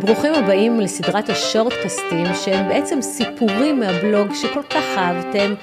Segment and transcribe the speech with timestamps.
[0.00, 5.54] ברוכים הבאים לסדרת השורטקסטים שהם בעצם סיפורים מהבלוג שכל כך אהבתם.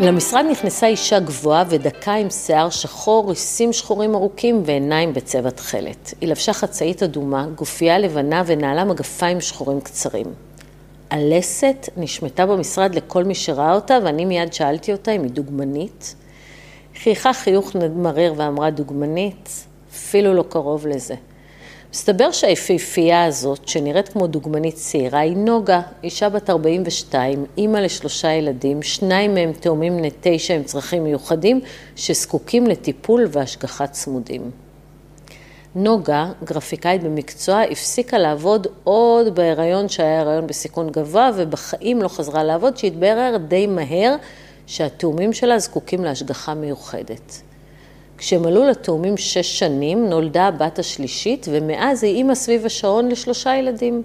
[0.00, 6.14] למשרד נכנסה אישה גבוהה ודקה עם שיער שחור, ריסים שחורים ארוכים ועיניים בצבע תכלת.
[6.20, 10.26] היא לבשה חצאית אדומה, גופייה לבנה ונעלה מגפיים שחורים קצרים.
[11.10, 16.14] הלסת נשמטה במשרד לכל מי שראה אותה ואני מיד שאלתי אותה אם היא דוגמנית.
[17.02, 21.14] חייכה חיוך מריר ואמרה דוגמנית, אפילו לא קרוב לזה.
[21.92, 28.82] מסתבר שהיפהפייה הזאת, שנראית כמו דוגמנית צעירה, היא נוגה, אישה בת 42, אימא לשלושה ילדים,
[28.82, 31.60] שניים מהם תאומים בני תשע עם צרכים מיוחדים,
[31.96, 34.50] שזקוקים לטיפול והשגחה צמודים.
[35.74, 42.76] נוגה, גרפיקאית במקצוע, הפסיקה לעבוד עוד בהיריון שהיה הריון בסיכון גבוה, ובחיים לא חזרה לעבוד,
[42.76, 44.16] שהתברר די מהר
[44.66, 47.51] שהתאומים שלה זקוקים להשגחה מיוחדת.
[48.22, 54.02] כשמלאו לתאומים שש שנים, נולדה הבת השלישית, ומאז היא אימא סביב השעון לשלושה ילדים.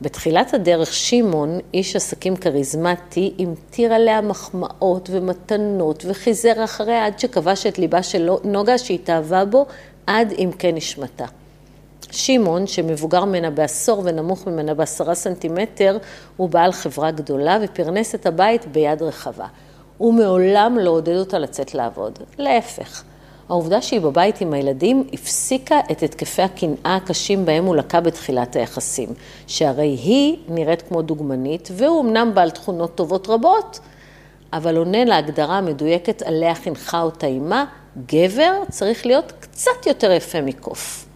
[0.00, 7.78] בתחילת הדרך שמעון, איש עסקים כריזמטי, המטיר עליה מחמאות ומתנות וחיזר אחריה עד שכבש את
[7.78, 9.66] ליבה של נוגה שהתאהבה בו
[10.06, 11.26] עד עמקי נשמתה.
[12.10, 15.98] שמעון, שמבוגר ממנה בעשור ונמוך ממנה בעשרה סנטימטר,
[16.36, 19.46] הוא בעל חברה גדולה ופרנס את הבית ביד רחבה.
[19.98, 23.04] הוא מעולם לא עודד אותה לצאת לעבוד, להפך.
[23.52, 29.08] העובדה שהיא בבית עם הילדים הפסיקה את התקפי הקנאה הקשים בהם הוא לקה בתחילת היחסים.
[29.46, 33.80] שהרי היא נראית כמו דוגמנית, והוא אמנם בעל תכונות טובות רבות,
[34.52, 37.64] אבל עונה להגדרה המדויקת עליה חינכה אותה אימה,
[38.06, 41.06] גבר צריך להיות קצת יותר יפה מקוף.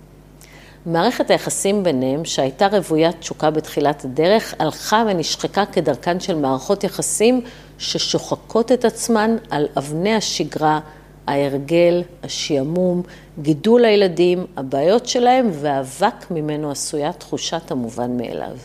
[0.87, 7.41] מערכת היחסים ביניהם, שהייתה רוויית תשוקה בתחילת הדרך, הלכה ונשחקה כדרכן של מערכות יחסים
[7.79, 10.81] ששוחקות את עצמן על אבני השגרה,
[11.27, 13.03] ההרגל, השעמום,
[13.43, 18.57] גידול הילדים, הבעיות שלהם ואבק ממנו עשויה תחושת המובן מאליו.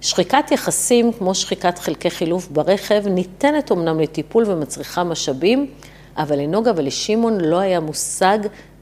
[0.00, 5.70] שחיקת יחסים, כמו שחיקת חלקי חילוף ברכב, ניתנת אמנם לטיפול ומצריכה משאבים,
[6.16, 8.38] אבל לנוגה ולשמעון לא היה מושג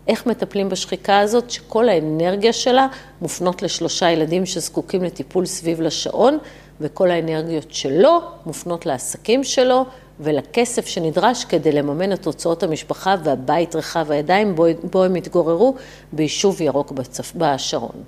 [0.09, 2.87] איך מטפלים בשחיקה הזאת, שכל האנרגיה שלה
[3.21, 6.39] מופנות לשלושה ילדים שזקוקים לטיפול סביב לשעון,
[6.81, 9.85] וכל האנרגיות שלו מופנות לעסקים שלו,
[10.21, 15.75] ולכסף שנדרש כדי לממן את הוצאות המשפחה והבית רחב הידיים בו, בו הם התגוררו
[16.13, 17.33] ביישוב ירוק בצפ...
[17.35, 18.03] בשרון.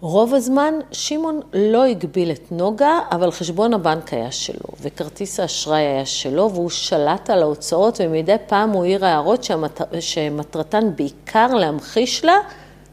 [0.00, 6.06] רוב הזמן שמעון לא הגביל את נוגה, אבל חשבון הבנק היה שלו, וכרטיס האשראי היה
[6.06, 9.80] שלו, והוא שלט על ההוצאות, ומדי פעם הוא העיר הערות שהמת...
[10.00, 12.36] שמטרתן בעיקר להמחיש לה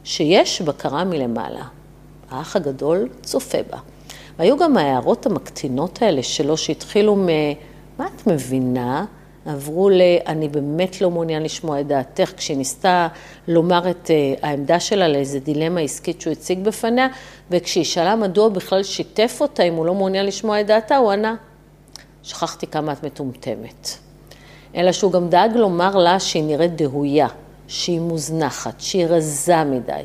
[0.04, 1.64] שיש בקרה מלמעלה.
[2.30, 3.78] האח הגדול צופה בה.
[4.40, 7.28] והיו גם ההערות המקטינות האלה שלו, שהתחילו מ...
[7.98, 9.06] מה את מבינה?
[9.46, 10.02] עברו ל...
[10.28, 13.08] אני באמת לא מעוניין לשמוע את דעתך, כשהיא ניסתה
[13.48, 17.08] לומר את uh, העמדה שלה לאיזה דילמה עסקית שהוא הציג בפניה,
[17.52, 21.36] וכשהיא שאלה מדוע בכלל שיתף אותה אם הוא לא מעוניין לשמוע את דעתה, הוא ענה,
[22.24, 23.98] שכחתי כמה את מטומטמת.
[24.76, 27.28] אלא שהוא גם דאג לומר לה שהיא נראית דהויה,
[27.68, 30.02] שהיא מוזנחת, שהיא רזה מדי,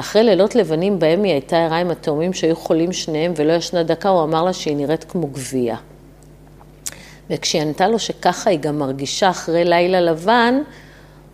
[0.00, 4.08] אחרי לילות לבנים בהם היא הייתה ערה עם התאומים שהיו חולים שניהם ולא ישנה דקה,
[4.08, 5.76] הוא אמר לה שהיא נראית כמו גבייה.
[7.30, 10.54] וכשהיא ענתה לו שככה היא גם מרגישה אחרי לילה לבן,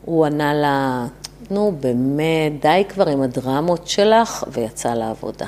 [0.04, 1.06] הוא ענה לה,
[1.50, 5.46] נו באמת, די כבר עם הדרמות שלך, ויצא לעבודה.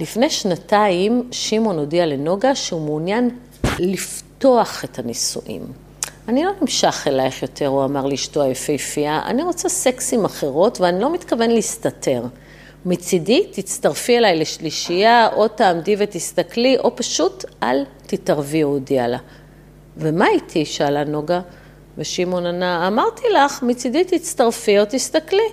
[0.00, 3.30] לפני שנתיים שמעון הודיע לנוגה שהוא מעוניין
[3.78, 5.62] לפתוח את הנישואים.
[6.28, 11.00] אני לא נמשך אלייך יותר, הוא אמר לאשתו היפהפייה, אני רוצה סקס עם אחרות ואני
[11.00, 12.22] לא מתכוון להסתתר.
[12.86, 19.18] מצידי, תצטרפי אליי לשלישייה, או תעמדי ותסתכלי, או פשוט אל תתערבי, הוא הודיע לה.
[19.96, 20.64] ומה איתי?
[20.64, 21.40] שאלה נוגה.
[21.98, 25.48] ושמעון ענה, אמרתי לך, מצידי תצטרפי או תסתכלי.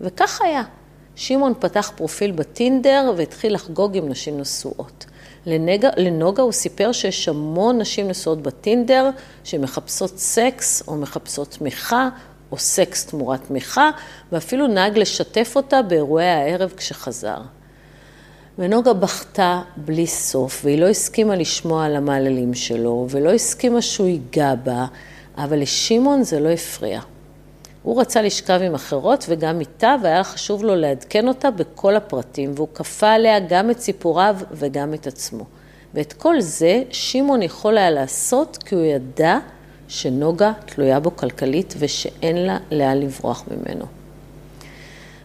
[0.00, 0.62] וכך היה.
[1.16, 5.06] שמעון פתח פרופיל בטינדר והתחיל לחגוג עם נשים נשואות.
[5.46, 9.10] לנגה, לנוגה הוא סיפר שיש המון נשים נשואות בטינדר
[9.44, 12.08] שמחפשות סקס או מחפשות תמיכה
[12.52, 13.90] או סקס תמורת תמיכה,
[14.32, 17.38] ואפילו נהג לשתף אותה באירועי הערב כשחזר.
[18.58, 24.54] ונוגה בכתה בלי סוף, והיא לא הסכימה לשמוע על המעללים שלו, ולא הסכימה שהוא ייגע
[24.54, 24.86] בה,
[25.38, 27.00] אבל לשמעון זה לא הפריע.
[27.84, 32.68] הוא רצה לשכב עם אחרות וגם איתה, והיה חשוב לו לעדכן אותה בכל הפרטים, והוא
[32.74, 35.44] כפה עליה גם את סיפוריו וגם את עצמו.
[35.94, 39.38] ואת כל זה שמעון יכול היה לעשות כי הוא ידע
[39.88, 43.84] שנוגה תלויה בו כלכלית ושאין לה לאן לברוח ממנו.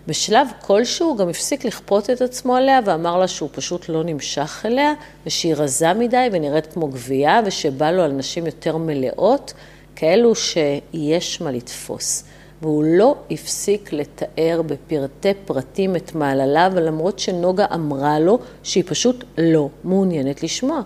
[0.08, 4.66] בשלב כלשהו הוא גם הפסיק לכפות את עצמו עליה ואמר לה שהוא פשוט לא נמשך
[4.66, 4.94] אליה
[5.26, 9.54] ושהיא רזה מדי ונראית כמו גבייה ושבא לו על נשים יותר מלאות,
[9.96, 12.24] כאלו שיש מה לתפוס.
[12.62, 19.70] והוא לא הפסיק לתאר בפרטי פרטים את מעלליו, למרות שנוגה אמרה לו שהיא פשוט לא
[19.84, 20.82] מעוניינת לשמוע.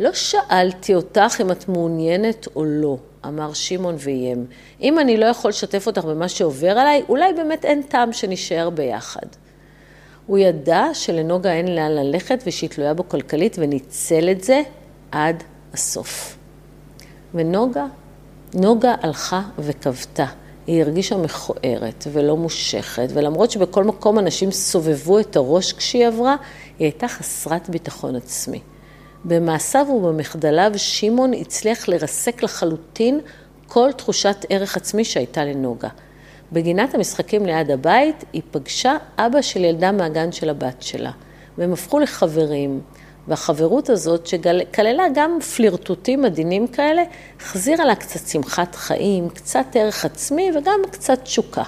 [0.00, 2.96] לא שאלתי אותך אם את מעוניינת או לא,
[3.26, 4.46] אמר שמעון ואיים.
[4.80, 9.26] אם אני לא יכול לשתף אותך במה שעובר עליי, אולי באמת אין טעם שנשאר ביחד.
[10.26, 14.62] הוא ידע שלנוגה אין לאן ללכת ושהיא תלויה בו כלכלית, וניצל את זה
[15.12, 15.42] עד
[15.72, 16.36] הסוף.
[17.34, 17.84] ונוגה,
[18.54, 20.26] נוגה הלכה וכבתה.
[20.66, 26.36] היא הרגישה מכוערת ולא מושכת, ולמרות שבכל מקום אנשים סובבו את הראש כשהיא עברה,
[26.78, 28.60] היא הייתה חסרת ביטחון עצמי.
[29.24, 33.20] במעשיו ובמחדליו שמעון הצליח לרסק לחלוטין
[33.66, 35.88] כל תחושת ערך עצמי שהייתה לנוגה.
[36.52, 41.10] בגינת המשחקים ליד הבית היא פגשה אבא של ילדה מהגן של הבת שלה,
[41.58, 42.80] והם הפכו לחברים.
[43.28, 47.02] והחברות הזאת, שכללה גם פלירטוטים עדינים כאלה,
[47.40, 51.62] החזירה לה קצת שמחת חיים, קצת ערך עצמי וגם קצת תשוקה.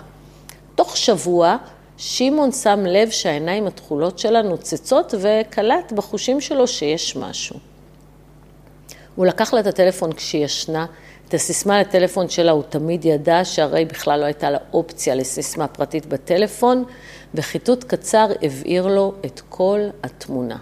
[0.74, 1.56] תוך שבוע,
[1.96, 7.56] שמעון שם לב שהעיניים התכולות שלה נוצצות וקלט בחושים שלו שיש משהו.
[9.14, 10.86] הוא לקח לה את הטלפון כשהיא ישנה,
[11.28, 16.06] את הסיסמה לטלפון שלה הוא תמיד ידע שהרי בכלל לא הייתה לה אופציה לסיסמה פרטית
[16.06, 16.84] בטלפון,
[17.34, 20.56] וחיטוט קצר הבהיר לו את כל התמונה.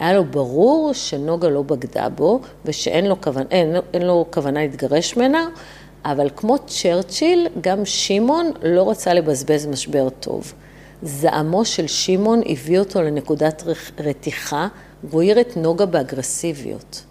[0.00, 5.16] היה לו ברור שנוגה לא בגדה בו ושאין לו, כוונה, אין, אין לו כוונה להתגרש
[5.16, 5.48] ממנה,
[6.04, 10.52] אבל כמו צ'רצ'יל, גם שמעון לא רצה לבזבז משבר טוב.
[11.02, 13.62] זעמו של שמעון הביא אותו לנקודת
[13.98, 14.68] רתיחה,
[15.04, 17.02] והוא העיר את נוגה באגרסיביות.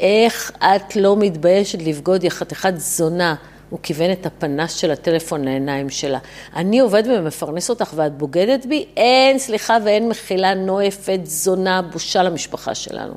[0.00, 3.34] איך את לא מתביישת לבגוד, יא חתיכת זונה?
[3.70, 6.18] הוא כיוון את הפנס של הטלפון לעיניים שלה.
[6.56, 8.86] אני עובד ומפרנס אותך ואת בוגדת בי?
[8.96, 13.14] אין סליחה ואין מחילה, נואפת, זונה, בושה למשפחה שלנו.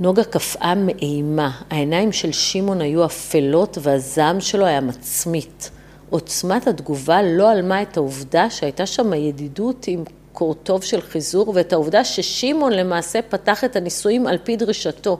[0.00, 5.70] נוגה קפאה מאימה, העיניים של שמעון היו אפלות והזעם שלו היה מצמית.
[6.10, 12.04] עוצמת התגובה לא עלמה את העובדה שהייתה שם ידידות עם קורטוב של חיזור, ואת העובדה
[12.04, 15.18] ששמעון למעשה פתח את הנישואים על פי דרישתו.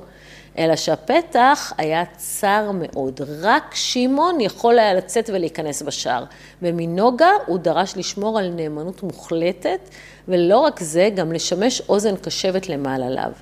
[0.58, 3.20] אלא שהפתח היה צר מאוד.
[3.40, 6.24] רק שמעון יכול היה לצאת ולהיכנס בשער.
[6.62, 9.80] ומנוגה הוא דרש לשמור על נאמנות מוחלטת,
[10.28, 13.32] ולא רק זה, גם לשמש אוזן קשבת למעלליו.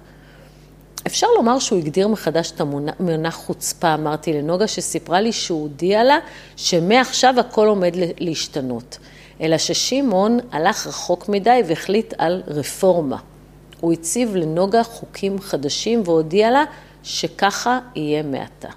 [1.07, 6.19] אפשר לומר שהוא הגדיר מחדש את המונח חוצפה, אמרתי לנוגה, שסיפרה לי שהוא הודיע לה
[6.56, 8.99] שמעכשיו הכל עומד להשתנות.
[9.41, 13.17] אלא ששמעון הלך רחוק מדי והחליט על רפורמה.
[13.81, 16.65] הוא הציב לנוגה חוקים חדשים והודיע לה
[17.02, 18.69] שככה יהיה מעתה.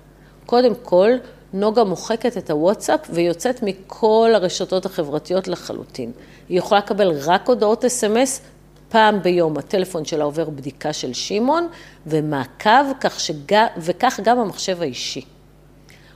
[0.45, 1.11] קודם כל,
[1.53, 6.11] נוגה מוחקת את הוואטסאפ ויוצאת מכל הרשתות החברתיות לחלוטין.
[6.49, 8.41] היא יכולה לקבל רק הודעות אס.אם.אס
[8.89, 11.67] פעם ביום הטלפון שלה עובר בדיקה של שמעון
[12.07, 13.65] ומעקב, כך שג...
[13.77, 15.21] וכך גם המחשב האישי.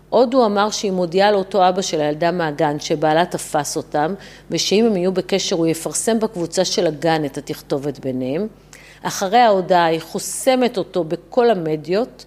[0.09, 4.13] עוד הוא אמר שהיא מודיעה לאותו אבא של הילדה מהגן שבעלה תפס אותם
[4.51, 8.47] ושאם הם יהיו בקשר הוא יפרסם בקבוצה של הגן את התכתובת ביניהם.
[9.03, 12.25] אחרי ההודעה היא חוסמת אותו בכל המדיות,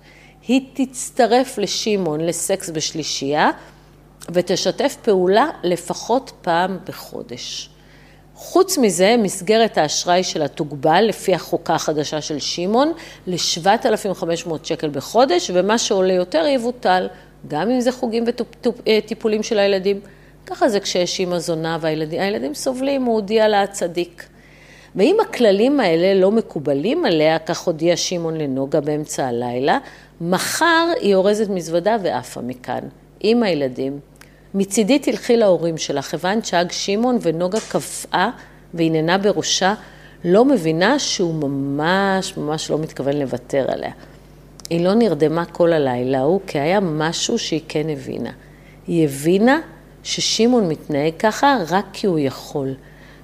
[0.49, 3.51] היא תצטרף לשמעון לסקס בשלישייה
[4.33, 7.71] ותשתף פעולה לפחות פעם בחודש.
[8.35, 12.93] חוץ מזה, מסגרת האשראי שלה תוגבל לפי החוקה החדשה של שמעון
[13.27, 17.09] ל-7,500 שקל בחודש, ומה שעולה יותר יבוטל,
[17.49, 18.25] גם אם זה חוגים
[18.87, 20.01] וטיפולים של הילדים.
[20.47, 24.30] ככה זה כשיש אימא זונה והילדים סובלים, הוא הודיע לה הצדיק.
[24.97, 29.79] ואם הכללים האלה לא מקובלים עליה, כך הודיע שמעון לנוגה באמצע הלילה,
[30.21, 32.81] מחר היא אורזת מזוודה ועפה מכאן,
[33.21, 34.01] עם הילדים.
[34.55, 38.31] מצידי תלכי להורים שלך, הבנת שאג שמעון ונוגה קפאה
[38.75, 39.75] והנהנה בראשה,
[40.25, 43.93] לא מבינה שהוא ממש ממש לא מתכוון לוותר עליה.
[44.71, 48.31] היא לא נרדמה כל הלילה ההוא, כי היה משהו שהיא כן הבינה.
[48.87, 49.61] היא הבינה
[50.03, 52.75] ששמעון מתנהג ככה רק כי הוא יכול.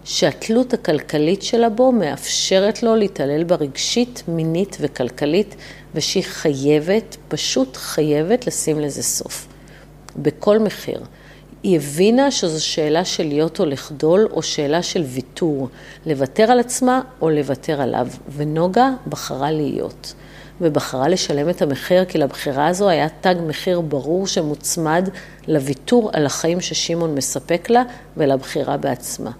[0.06, 5.54] שהתלות הכלכלית שלה בו מאפשרת לו להתעלל בה רגשית, מינית וכלכלית,
[5.94, 9.48] ושהיא חייבת, פשוט חייבת לשים לזה סוף.
[10.16, 11.00] בכל מחיר.
[11.62, 15.68] היא הבינה שזו שאלה של להיות או לחדול, או שאלה של ויתור,
[16.06, 20.14] לוותר על עצמה או לוותר עליו, ונוגה בחרה להיות.
[20.60, 25.08] ובחרה לשלם את המחיר, כי לבחירה הזו היה תג מחיר ברור שמוצמד
[25.48, 27.82] לוויתור על החיים ששמעון מספק לה
[28.16, 29.30] ולבחירה בעצמה.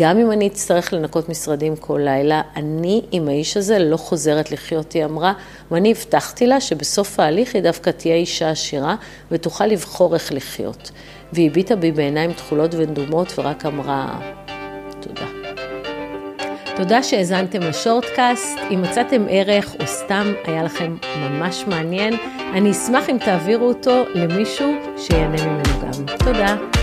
[0.00, 4.92] גם אם אני אצטרך לנקות משרדים כל לילה, אני עם האיש הזה לא חוזרת לחיות,
[4.92, 5.32] היא אמרה,
[5.70, 8.96] ואני הבטחתי לה שבסוף ההליך היא דווקא תהיה אישה עשירה
[9.30, 10.90] ותוכל לבחור איך לחיות.
[11.32, 14.20] והיא הביטה בי בעיניים תכולות ודומות ורק אמרה,
[15.00, 15.26] תודה.
[16.76, 22.14] תודה שהאזנתם לשורטקאסט, אם מצאתם ערך או סתם היה לכם ממש מעניין,
[22.52, 26.16] אני אשמח אם תעבירו אותו למישהו שיהנה ממנו גם.
[26.18, 26.79] תודה.